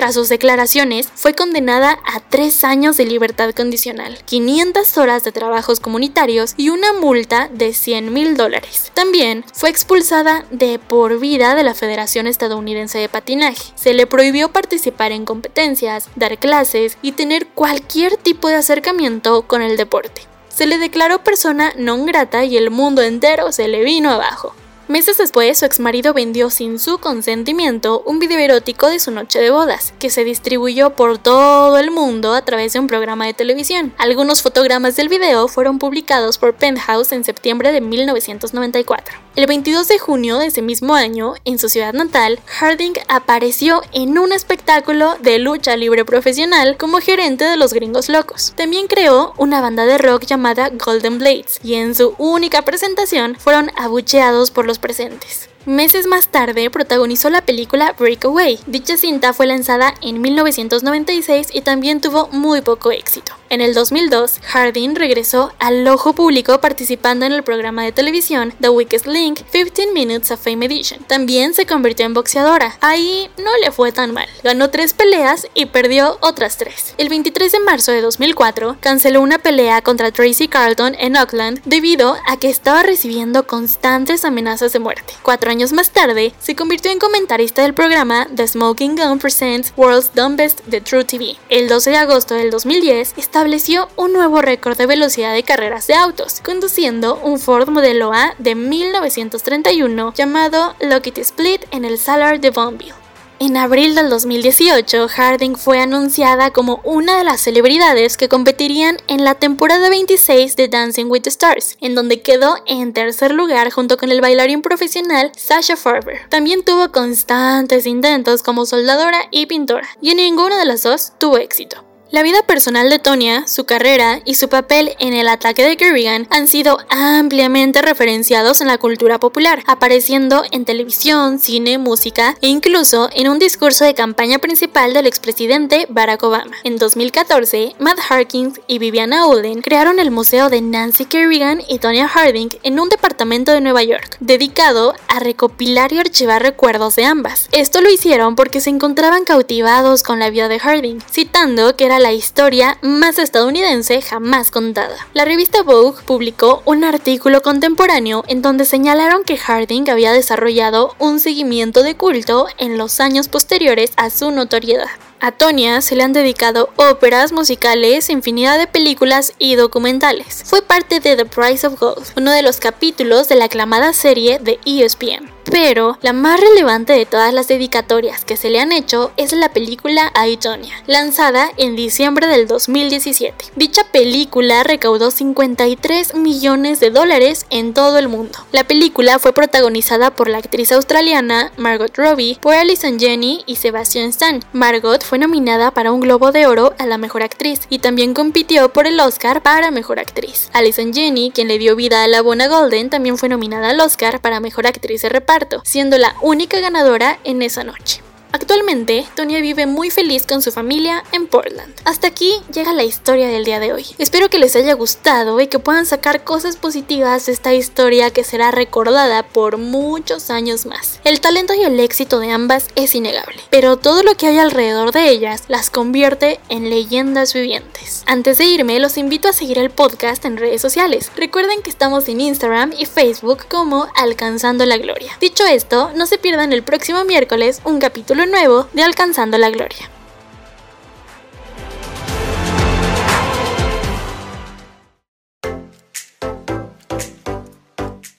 Tras 0.00 0.14
sus 0.14 0.30
declaraciones, 0.30 1.10
fue 1.14 1.34
condenada 1.34 1.98
a 2.06 2.20
tres 2.20 2.64
años 2.64 2.96
de 2.96 3.04
libertad 3.04 3.50
condicional, 3.54 4.16
500 4.24 4.96
horas 4.96 5.24
de 5.24 5.30
trabajos 5.30 5.78
comunitarios 5.78 6.54
y 6.56 6.70
una 6.70 6.94
multa 6.94 7.50
de 7.52 7.74
100 7.74 8.10
mil 8.10 8.34
dólares. 8.34 8.92
También 8.94 9.44
fue 9.52 9.68
expulsada 9.68 10.46
de 10.50 10.78
por 10.78 11.20
vida 11.20 11.54
de 11.54 11.64
la 11.64 11.74
Federación 11.74 12.26
Estadounidense 12.26 12.96
de 12.96 13.10
Patinaje. 13.10 13.74
Se 13.74 13.92
le 13.92 14.06
prohibió 14.06 14.50
participar 14.50 15.12
en 15.12 15.26
competencias, 15.26 16.08
dar 16.16 16.38
clases 16.38 16.96
y 17.02 17.12
tener 17.12 17.48
cualquier 17.48 18.16
tipo 18.16 18.48
de 18.48 18.54
acercamiento 18.54 19.42
con 19.42 19.60
el 19.60 19.76
deporte. 19.76 20.22
Se 20.48 20.64
le 20.64 20.78
declaró 20.78 21.22
persona 21.22 21.74
non 21.76 22.06
grata 22.06 22.46
y 22.46 22.56
el 22.56 22.70
mundo 22.70 23.02
entero 23.02 23.52
se 23.52 23.68
le 23.68 23.84
vino 23.84 24.08
abajo. 24.08 24.54
Meses 24.90 25.18
después, 25.18 25.56
su 25.56 25.66
exmarido 25.66 26.12
vendió 26.12 26.50
sin 26.50 26.80
su 26.80 26.98
consentimiento 26.98 28.02
un 28.06 28.18
video 28.18 28.40
erótico 28.40 28.88
de 28.88 28.98
su 28.98 29.12
noche 29.12 29.38
de 29.38 29.52
bodas, 29.52 29.94
que 30.00 30.10
se 30.10 30.24
distribuyó 30.24 30.96
por 30.96 31.18
todo 31.18 31.78
el 31.78 31.92
mundo 31.92 32.34
a 32.34 32.44
través 32.44 32.72
de 32.72 32.80
un 32.80 32.88
programa 32.88 33.24
de 33.24 33.32
televisión. 33.32 33.94
Algunos 33.98 34.42
fotogramas 34.42 34.96
del 34.96 35.08
video 35.08 35.46
fueron 35.46 35.78
publicados 35.78 36.38
por 36.38 36.54
Penthouse 36.54 37.12
en 37.12 37.22
septiembre 37.22 37.70
de 37.70 37.80
1994. 37.80 39.16
El 39.36 39.46
22 39.46 39.86
de 39.86 40.00
junio 40.00 40.38
de 40.38 40.46
ese 40.46 40.60
mismo 40.60 40.96
año, 40.96 41.34
en 41.44 41.60
su 41.60 41.68
ciudad 41.68 41.94
natal, 41.94 42.40
Harding 42.46 42.94
apareció 43.06 43.82
en 43.92 44.18
un 44.18 44.32
espectáculo 44.32 45.14
de 45.20 45.38
lucha 45.38 45.76
libre 45.76 46.04
profesional 46.04 46.76
como 46.76 46.98
gerente 46.98 47.44
de 47.44 47.56
los 47.56 47.72
Gringos 47.72 48.08
Locos. 48.08 48.54
También 48.56 48.88
creó 48.88 49.34
una 49.36 49.60
banda 49.60 49.86
de 49.86 49.98
rock 49.98 50.24
llamada 50.26 50.70
Golden 50.70 51.20
Blades, 51.20 51.60
y 51.62 51.74
en 51.74 51.94
su 51.94 52.16
única 52.18 52.62
presentación 52.62 53.36
fueron 53.38 53.70
abucheados 53.76 54.50
por 54.50 54.66
los 54.66 54.79
presentes. 54.80 55.48
Meses 55.70 56.08
más 56.08 56.26
tarde 56.26 56.68
protagonizó 56.68 57.30
la 57.30 57.42
película 57.42 57.94
Breakaway. 57.96 58.58
Dicha 58.66 58.96
cinta 58.96 59.32
fue 59.32 59.46
lanzada 59.46 59.94
en 60.02 60.20
1996 60.20 61.46
y 61.52 61.60
también 61.60 62.00
tuvo 62.00 62.26
muy 62.32 62.60
poco 62.60 62.90
éxito. 62.90 63.34
En 63.50 63.60
el 63.60 63.72
2002, 63.72 64.40
Harding 64.46 64.96
regresó 64.96 65.52
al 65.60 65.86
ojo 65.86 66.12
público 66.12 66.60
participando 66.60 67.24
en 67.24 67.32
el 67.32 67.44
programa 67.44 67.84
de 67.84 67.92
televisión 67.92 68.52
The 68.60 68.68
Weakest 68.68 69.06
Link 69.06 69.40
15 69.52 69.92
Minutes 69.92 70.32
of 70.32 70.42
Fame 70.42 70.66
Edition. 70.66 71.04
También 71.04 71.54
se 71.54 71.66
convirtió 71.66 72.04
en 72.04 72.14
boxeadora. 72.14 72.76
Ahí 72.80 73.30
no 73.38 73.50
le 73.62 73.70
fue 73.70 73.92
tan 73.92 74.12
mal. 74.12 74.28
Ganó 74.42 74.70
tres 74.70 74.92
peleas 74.92 75.46
y 75.54 75.66
perdió 75.66 76.18
otras 76.20 76.58
tres. 76.58 76.94
El 76.98 77.08
23 77.08 77.52
de 77.52 77.60
marzo 77.60 77.92
de 77.92 78.00
2004, 78.00 78.76
canceló 78.80 79.20
una 79.20 79.38
pelea 79.38 79.82
contra 79.82 80.10
Tracy 80.10 80.48
Carlton 80.48 80.96
en 80.98 81.16
Auckland 81.16 81.60
debido 81.64 82.16
a 82.26 82.36
que 82.38 82.50
estaba 82.50 82.82
recibiendo 82.82 83.46
constantes 83.46 84.24
amenazas 84.24 84.72
de 84.72 84.80
muerte. 84.80 85.14
Cuatro 85.22 85.50
años 85.50 85.59
más 85.60 85.90
tarde, 85.90 86.32
se 86.40 86.56
convirtió 86.56 86.90
en 86.90 86.98
comentarista 86.98 87.60
del 87.60 87.74
programa 87.74 88.26
The 88.34 88.48
Smoking 88.48 88.96
Gun 88.96 89.18
Presents 89.18 89.74
World's 89.76 90.14
Dumbest 90.14 90.64
de 90.64 90.80
True 90.80 91.04
TV. 91.04 91.36
El 91.50 91.68
12 91.68 91.90
de 91.90 91.96
agosto 91.98 92.34
del 92.34 92.50
2010, 92.50 93.12
estableció 93.18 93.88
un 93.96 94.14
nuevo 94.14 94.40
récord 94.40 94.78
de 94.78 94.86
velocidad 94.86 95.34
de 95.34 95.42
carreras 95.42 95.86
de 95.86 95.94
autos, 95.94 96.40
conduciendo 96.40 97.20
un 97.22 97.38
Ford 97.38 97.68
modelo 97.68 98.12
A 98.14 98.34
de 98.38 98.54
1931 98.54 100.14
llamado 100.14 100.74
Lockheed 100.80 101.18
Split 101.18 101.66
en 101.72 101.84
el 101.84 101.98
Salar 101.98 102.40
de 102.40 102.50
Bonneville. 102.50 102.99
En 103.42 103.56
abril 103.56 103.94
del 103.94 104.10
2018, 104.10 105.08
Harding 105.08 105.56
fue 105.56 105.80
anunciada 105.80 106.50
como 106.50 106.82
una 106.84 107.16
de 107.16 107.24
las 107.24 107.40
celebridades 107.40 108.18
que 108.18 108.28
competirían 108.28 108.98
en 109.08 109.24
la 109.24 109.34
temporada 109.34 109.88
26 109.88 110.56
de 110.56 110.68
Dancing 110.68 111.06
with 111.06 111.22
the 111.22 111.30
Stars, 111.30 111.78
en 111.80 111.94
donde 111.94 112.20
quedó 112.20 112.56
en 112.66 112.92
tercer 112.92 113.32
lugar 113.32 113.70
junto 113.70 113.96
con 113.96 114.10
el 114.10 114.20
bailarín 114.20 114.60
profesional 114.60 115.32
Sasha 115.38 115.76
Farber. 115.76 116.28
También 116.28 116.66
tuvo 116.66 116.92
constantes 116.92 117.86
intentos 117.86 118.42
como 118.42 118.66
soldadora 118.66 119.22
y 119.30 119.46
pintora, 119.46 119.88
y 120.02 120.10
en 120.10 120.18
ninguno 120.18 120.58
de 120.58 120.66
los 120.66 120.82
dos 120.82 121.14
tuvo 121.18 121.38
éxito. 121.38 121.89
La 122.12 122.24
vida 122.24 122.42
personal 122.42 122.90
de 122.90 122.98
Tonya, 122.98 123.46
su 123.46 123.66
carrera 123.66 124.20
y 124.24 124.34
su 124.34 124.48
papel 124.48 124.96
en 124.98 125.14
el 125.14 125.28
ataque 125.28 125.62
de 125.62 125.76
Kerrigan 125.76 126.26
han 126.30 126.48
sido 126.48 126.78
ampliamente 126.88 127.82
referenciados 127.82 128.60
en 128.60 128.66
la 128.66 128.78
cultura 128.78 129.20
popular, 129.20 129.62
apareciendo 129.68 130.42
en 130.50 130.64
televisión, 130.64 131.38
cine, 131.38 131.78
música 131.78 132.36
e 132.40 132.48
incluso 132.48 133.08
en 133.12 133.28
un 133.28 133.38
discurso 133.38 133.84
de 133.84 133.94
campaña 133.94 134.40
principal 134.40 134.92
del 134.92 135.06
expresidente 135.06 135.86
Barack 135.88 136.24
Obama. 136.24 136.56
En 136.64 136.78
2014, 136.78 137.76
Matt 137.78 138.00
Harkins 138.08 138.60
y 138.66 138.80
Viviana 138.80 139.26
Olden 139.26 139.62
crearon 139.62 140.00
el 140.00 140.10
Museo 140.10 140.48
de 140.50 140.62
Nancy 140.62 141.04
Kerrigan 141.04 141.62
y 141.68 141.78
Tonya 141.78 142.08
Harding 142.08 142.48
en 142.64 142.80
un 142.80 142.88
departamento 142.88 143.52
de 143.52 143.60
Nueva 143.60 143.84
York, 143.84 144.16
dedicado 144.18 144.96
a 145.06 145.20
recopilar 145.20 145.92
y 145.92 146.00
archivar 146.00 146.42
recuerdos 146.42 146.96
de 146.96 147.04
ambas. 147.04 147.48
Esto 147.52 147.80
lo 147.80 147.88
hicieron 147.88 148.34
porque 148.34 148.60
se 148.60 148.70
encontraban 148.70 149.22
cautivados 149.22 150.02
con 150.02 150.18
la 150.18 150.30
vida 150.30 150.48
de 150.48 150.58
Harding, 150.58 150.98
citando 151.08 151.76
que 151.76 151.84
era 151.84 151.99
la 152.00 152.12
historia 152.12 152.78
más 152.82 153.18
estadounidense 153.18 154.00
jamás 154.00 154.50
contada. 154.50 154.96
La 155.12 155.24
revista 155.24 155.62
Vogue 155.62 156.02
publicó 156.04 156.62
un 156.64 156.82
artículo 156.82 157.42
contemporáneo 157.42 158.24
en 158.26 158.42
donde 158.42 158.64
señalaron 158.64 159.22
que 159.22 159.36
Harding 159.36 159.88
había 159.90 160.12
desarrollado 160.12 160.94
un 160.98 161.20
seguimiento 161.20 161.82
de 161.82 161.96
culto 161.96 162.46
en 162.58 162.78
los 162.78 163.00
años 163.00 163.28
posteriores 163.28 163.92
a 163.96 164.10
su 164.10 164.30
notoriedad. 164.30 164.88
A 165.22 165.32
Tonya 165.32 165.82
se 165.82 165.96
le 165.96 166.02
han 166.02 166.14
dedicado 166.14 166.70
óperas, 166.76 167.32
musicales, 167.32 168.08
infinidad 168.08 168.58
de 168.58 168.66
películas 168.66 169.34
y 169.38 169.54
documentales. 169.54 170.44
Fue 170.46 170.62
parte 170.62 170.98
de 170.98 171.14
The 171.14 171.26
Price 171.26 171.66
of 171.66 171.78
Gold, 171.78 172.06
uno 172.16 172.32
de 172.32 172.40
los 172.40 172.56
capítulos 172.56 173.28
de 173.28 173.36
la 173.36 173.44
aclamada 173.44 173.92
serie 173.92 174.38
de 174.38 174.58
ESPN. 174.64 175.30
Pero 175.50 175.98
la 176.00 176.12
más 176.12 176.38
relevante 176.40 176.92
de 176.92 177.06
todas 177.06 177.34
las 177.34 177.48
dedicatorias 177.48 178.24
que 178.24 178.36
se 178.36 178.50
le 178.50 178.60
han 178.60 178.72
hecho 178.72 179.10
es 179.16 179.32
la 179.32 179.48
película 179.48 180.12
I, 180.26 180.36
Tonya, 180.36 180.74
lanzada 180.86 181.50
en 181.56 181.74
diciembre 181.74 182.28
del 182.28 182.46
2017. 182.46 183.46
Dicha 183.56 183.82
película 183.92 184.62
recaudó 184.62 185.10
53 185.10 186.14
millones 186.14 186.78
de 186.78 186.90
dólares 186.90 187.46
en 187.50 187.74
todo 187.74 187.98
el 187.98 188.08
mundo. 188.08 188.38
La 188.52 188.64
película 188.64 189.18
fue 189.18 189.32
protagonizada 189.32 190.14
por 190.14 190.28
la 190.28 190.38
actriz 190.38 190.70
australiana 190.72 191.52
Margot 191.56 191.96
Robbie, 191.96 192.38
por 192.40 192.54
Alison 192.54 192.98
Jenny 192.98 193.42
y 193.46 193.56
Sebastian 193.56 194.10
Stan. 194.10 194.40
Margot 194.52 195.02
fue 195.02 195.18
nominada 195.18 195.72
para 195.72 195.92
un 195.92 196.00
Globo 196.00 196.30
de 196.30 196.46
Oro 196.46 196.74
a 196.78 196.86
la 196.86 196.98
Mejor 196.98 197.22
Actriz 197.22 197.62
y 197.68 197.80
también 197.80 198.14
compitió 198.14 198.72
por 198.72 198.86
el 198.86 199.00
Oscar 199.00 199.42
para 199.42 199.70
Mejor 199.70 199.98
Actriz. 199.98 200.48
Alison 200.52 200.94
Jenny, 200.94 201.32
quien 201.32 201.48
le 201.48 201.58
dio 201.58 201.74
vida 201.74 202.04
a 202.04 202.08
la 202.08 202.22
Bona 202.22 202.46
Golden, 202.46 202.88
también 202.88 203.18
fue 203.18 203.28
nominada 203.28 203.70
al 203.70 203.80
Oscar 203.80 204.20
para 204.20 204.40
Mejor 204.40 204.66
Actriz 204.66 205.02
de 205.02 205.08
Reparto, 205.08 205.39
siendo 205.64 205.98
la 205.98 206.14
única 206.20 206.60
ganadora 206.60 207.18
en 207.24 207.42
esa 207.42 207.64
noche. 207.64 208.02
Actualmente, 208.32 209.06
Tonya 209.16 209.40
vive 209.40 209.66
muy 209.66 209.90
feliz 209.90 210.24
con 210.26 210.40
su 210.40 210.52
familia 210.52 211.02
en 211.12 211.26
Portland. 211.26 211.74
Hasta 211.84 212.06
aquí 212.06 212.32
llega 212.52 212.72
la 212.72 212.84
historia 212.84 213.28
del 213.28 213.44
día 213.44 213.58
de 213.58 213.72
hoy. 213.72 213.86
Espero 213.98 214.28
que 214.28 214.38
les 214.38 214.54
haya 214.54 214.74
gustado 214.74 215.40
y 215.40 215.48
que 215.48 215.58
puedan 215.58 215.84
sacar 215.84 216.22
cosas 216.22 216.56
positivas 216.56 217.26
de 217.26 217.32
esta 217.32 217.54
historia 217.54 218.10
que 218.10 218.22
será 218.22 218.50
recordada 218.50 219.24
por 219.24 219.58
muchos 219.58 220.30
años 220.30 220.66
más. 220.66 221.00
El 221.04 221.20
talento 221.20 221.54
y 221.54 221.62
el 221.62 221.80
éxito 221.80 222.20
de 222.20 222.30
ambas 222.30 222.68
es 222.76 222.94
innegable, 222.94 223.42
pero 223.50 223.76
todo 223.76 224.02
lo 224.02 224.14
que 224.14 224.28
hay 224.28 224.38
alrededor 224.38 224.92
de 224.92 225.08
ellas 225.08 225.44
las 225.48 225.70
convierte 225.70 226.38
en 226.48 226.70
leyendas 226.70 227.34
vivientes. 227.34 228.04
Antes 228.06 228.38
de 228.38 228.44
irme, 228.44 228.78
los 228.78 228.96
invito 228.96 229.28
a 229.28 229.32
seguir 229.32 229.58
el 229.58 229.70
podcast 229.70 230.24
en 230.24 230.36
redes 230.36 230.62
sociales. 230.62 231.10
Recuerden 231.16 231.62
que 231.62 231.70
estamos 231.70 232.08
en 232.08 232.20
Instagram 232.20 232.72
y 232.78 232.86
Facebook 232.86 233.46
como 233.48 233.88
Alcanzando 233.96 234.66
la 234.66 234.78
Gloria. 234.78 235.16
Dicho 235.20 235.44
esto, 235.44 235.90
no 235.94 236.06
se 236.06 236.18
pierdan 236.18 236.52
el 236.52 236.62
próximo 236.62 237.04
miércoles 237.04 237.60
un 237.64 237.78
nuevo 238.26 238.68
de 238.72 238.82
Alcanzando 238.82 239.38
la 239.38 239.50
Gloria. 239.50 239.90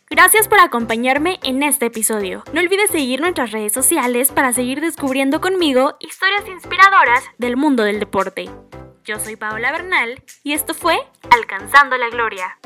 Gracias 0.09 0.47
por 0.47 0.59
acompañarme 0.59 1.39
en 1.41 1.63
este 1.63 1.87
episodio. 1.87 2.43
No 2.53 2.61
olvides 2.61 2.91
seguir 2.91 3.21
nuestras 3.21 3.51
redes 3.51 3.73
sociales 3.73 4.31
para 4.31 4.53
seguir 4.53 4.79
descubriendo 4.79 5.41
conmigo 5.41 5.95
historias 5.99 6.47
inspiradoras 6.47 7.23
del 7.39 7.57
mundo 7.57 7.83
del 7.83 7.99
deporte. 7.99 8.49
Yo 9.03 9.19
soy 9.19 9.35
Paola 9.35 9.71
Bernal 9.71 10.23
y 10.43 10.53
esto 10.53 10.75
fue 10.75 10.99
Alcanzando 11.31 11.97
la 11.97 12.09
Gloria. 12.09 12.59